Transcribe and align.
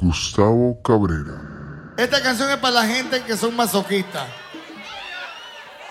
Gustavo 0.00 0.80
Cabrera. 0.82 1.94
Esta 1.96 2.22
canción 2.22 2.50
es 2.50 2.56
para 2.56 2.74
la 2.74 2.86
gente 2.86 3.22
que 3.22 3.36
son 3.36 3.54
masoquistas. 3.54 4.26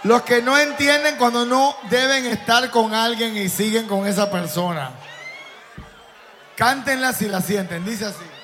Los 0.03 0.23
que 0.23 0.41
no 0.41 0.57
entienden 0.57 1.17
cuando 1.17 1.45
no 1.45 1.75
deben 1.89 2.25
estar 2.25 2.71
con 2.71 2.93
alguien 2.93 3.37
y 3.37 3.49
siguen 3.49 3.87
con 3.87 4.07
esa 4.07 4.31
persona. 4.31 4.91
Cántenla 6.55 7.13
si 7.13 7.27
la 7.27 7.41
sienten. 7.41 7.85
Dice 7.85 8.05
así. 8.05 8.38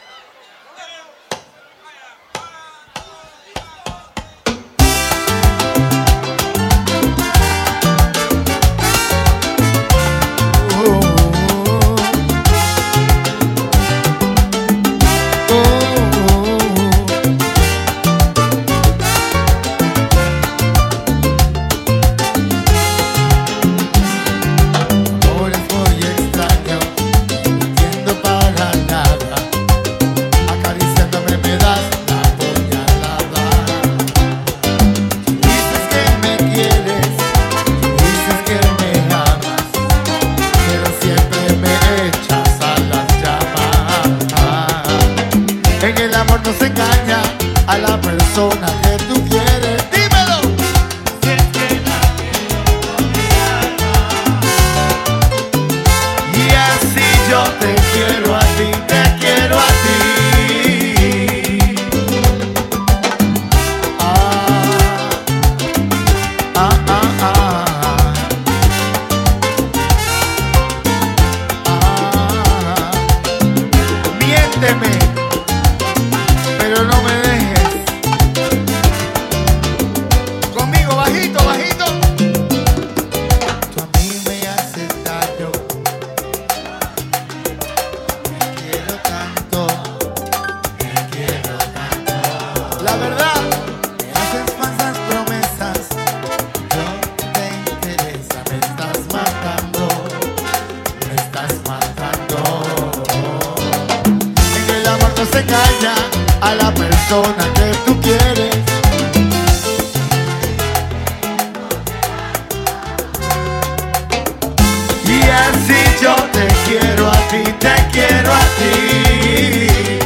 Y 115.35 115.37
así 115.37 115.81
yo 116.01 116.15
te 116.31 116.47
quiero 116.65 117.09
a 117.09 117.17
ti, 117.27 117.43
te 117.59 117.75
quiero 117.91 118.31
a 118.31 118.43
ti. 118.57 118.69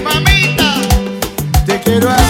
Mamita, 0.04 0.70
te 1.68 1.80
quiero 1.82 2.10
a 2.10 2.16
ti, 2.16 2.29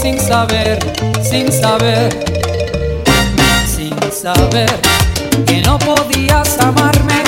sin 0.00 0.18
saber, 0.20 0.78
sin 1.22 1.50
saber, 1.50 2.08
sin 3.66 3.94
saber 4.12 4.70
que 5.44 5.60
no 5.62 5.78
podías 5.78 6.56
amarme. 6.60 7.22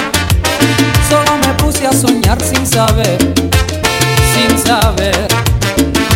Solo 1.09 1.37
me 1.39 1.55
puse 1.55 1.87
a 1.87 1.93
soñar 1.93 2.39
saber, 2.65 3.19
sin 4.33 4.57
saber. 4.59 5.27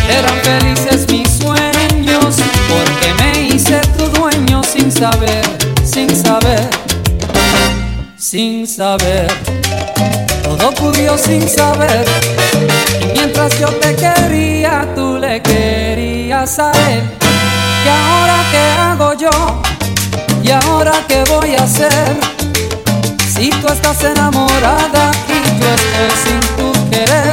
Eran 0.09 0.37
felices 0.43 1.05
mis 1.11 1.29
sueños 1.29 2.35
porque 2.69 3.13
me 3.19 3.47
hice 3.47 3.81
tu 3.97 4.05
dueño 4.17 4.63
sin 4.63 4.91
saber, 4.91 5.43
sin 5.83 6.09
saber, 6.15 6.69
sin 8.17 8.65
saber. 8.65 9.27
Todo 10.43 10.69
ocurrió 10.69 11.17
sin 11.17 11.47
saber. 11.49 12.05
Y 13.01 13.13
mientras 13.13 13.59
yo 13.59 13.67
te 13.67 13.95
quería, 13.95 14.87
tú 14.95 15.17
le 15.19 15.41
querías 15.41 15.84
¿Y 16.35 17.87
ahora 17.87 18.43
qué 18.51 18.57
hago 18.77 19.13
yo? 19.13 19.29
¿Y 20.43 20.51
ahora 20.51 20.91
qué 21.07 21.23
voy 21.29 21.55
a 21.55 21.63
hacer? 21.63 22.19
Si 23.33 23.49
tú 23.51 23.67
estás 23.69 24.03
enamorada 24.03 25.11
y 25.29 25.61
yo 25.61 25.69
estoy 25.73 26.11
sin 26.25 26.39
tu 26.57 26.89
querer. 26.89 27.24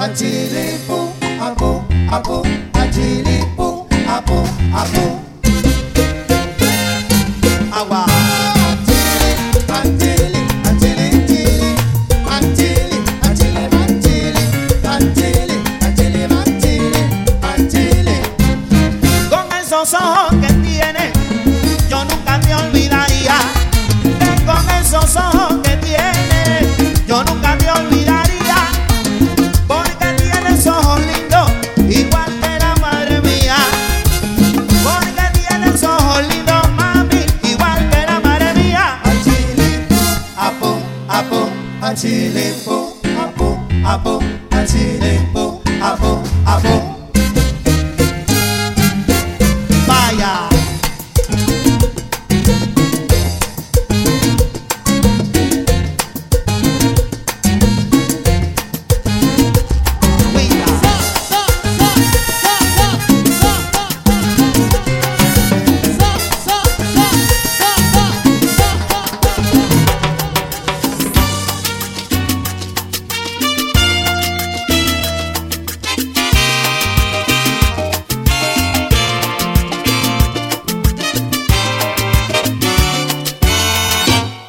Atiripo, 0.00 1.12
apo, 1.40 1.84
apo, 2.10 2.42
atiripo, 2.72 3.86
apo, 4.06 4.44
apo. 4.72 5.20
Awa. 7.72 8.07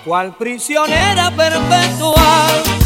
cual 0.10 0.34
prisionera 0.34 1.30
perpetua. 1.30 2.79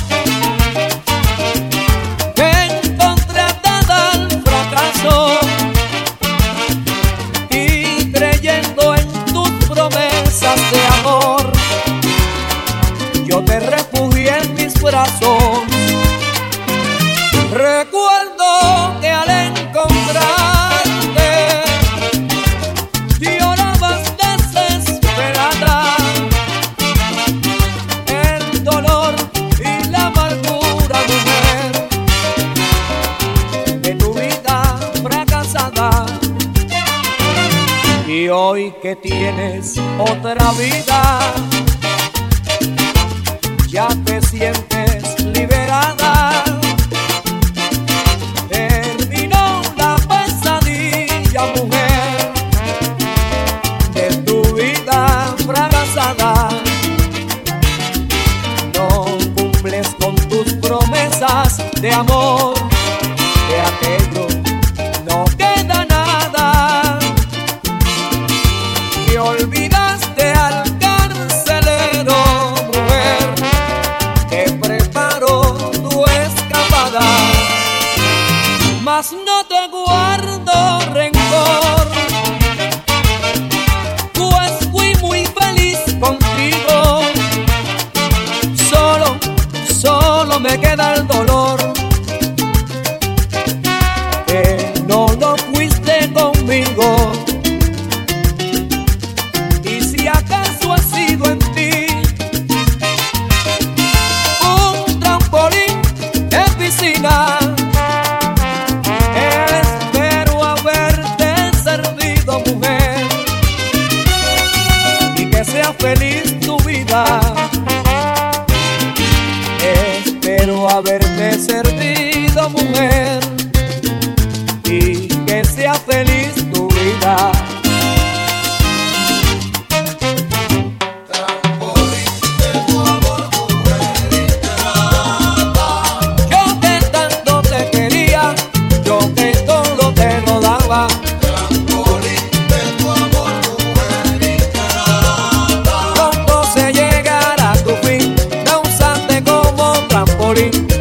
morning 150.33 150.72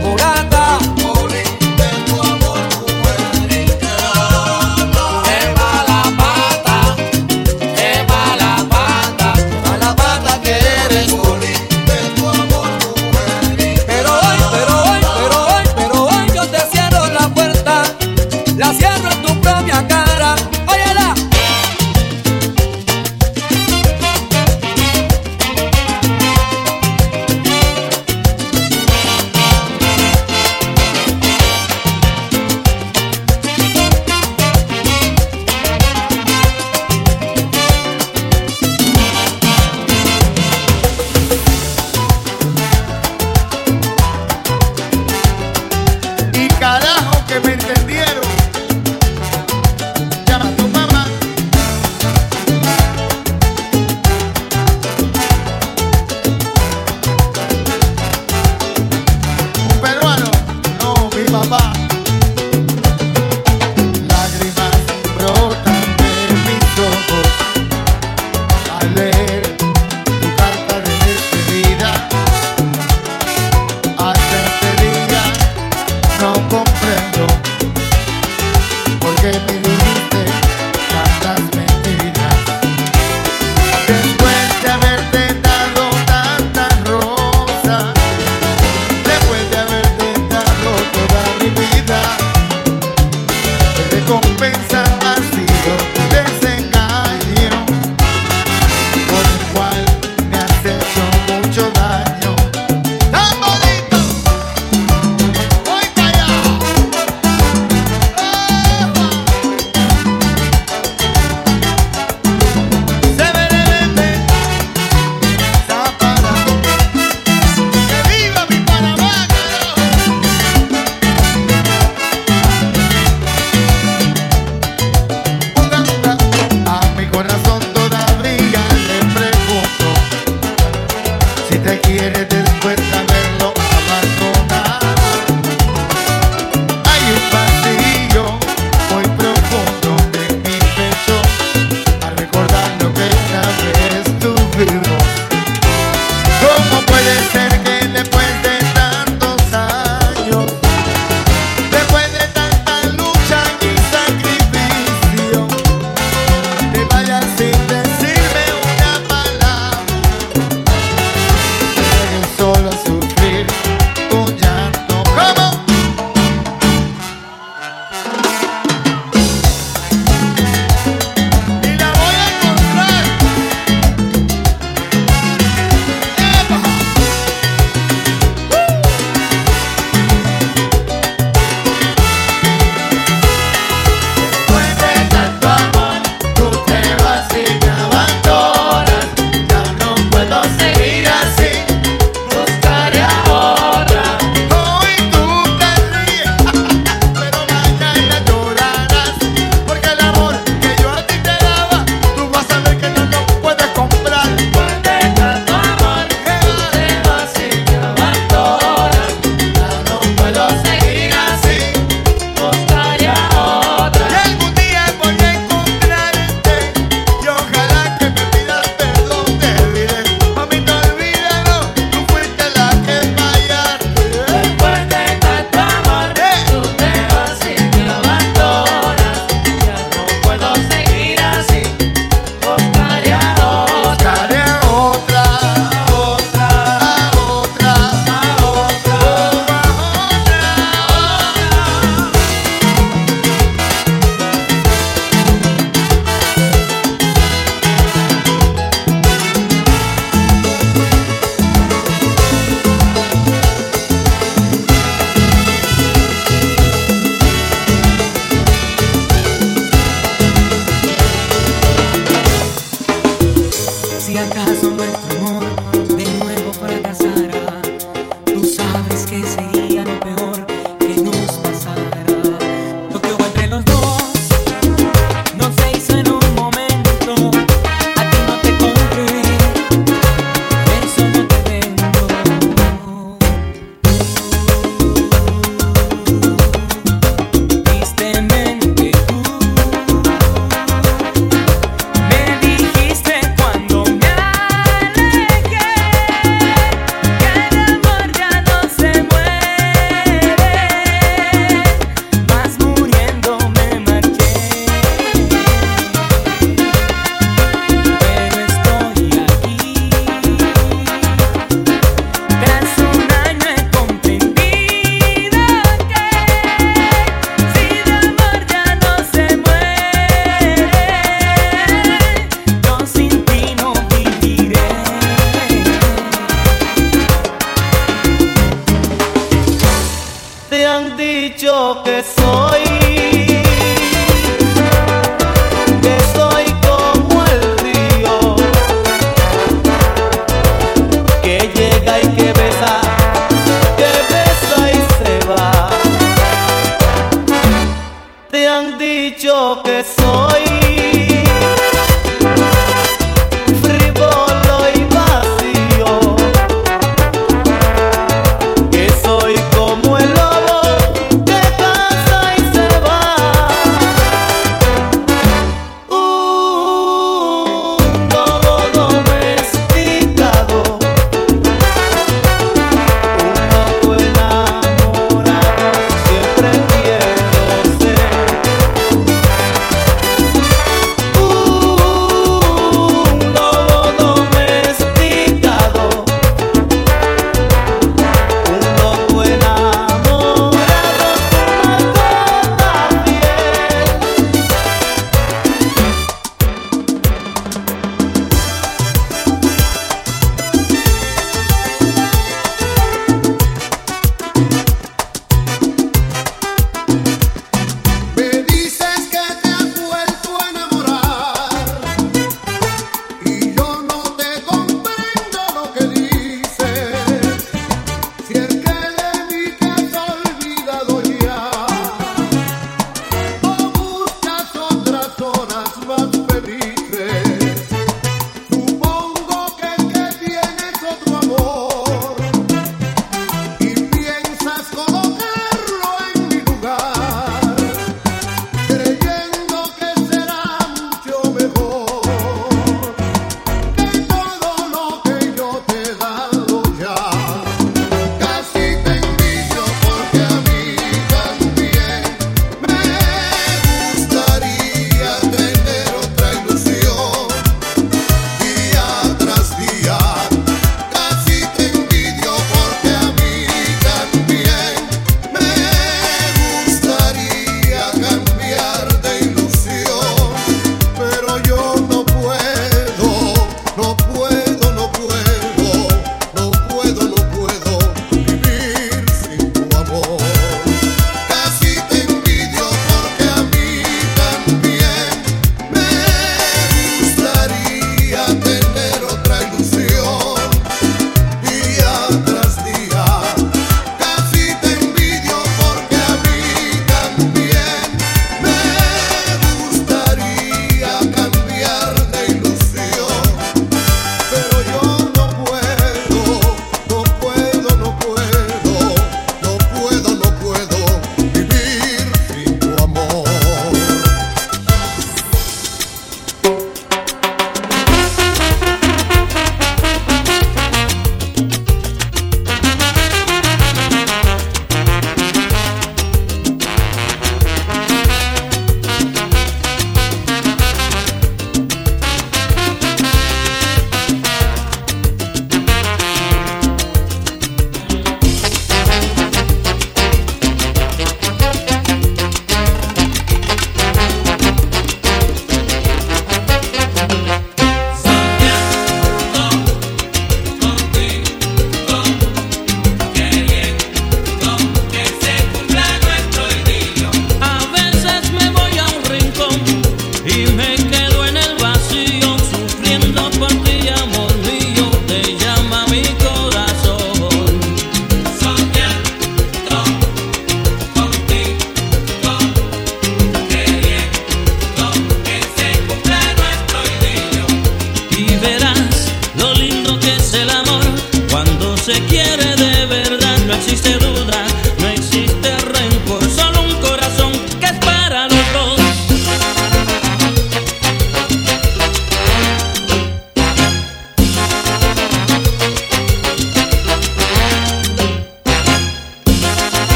trip 79.22 79.51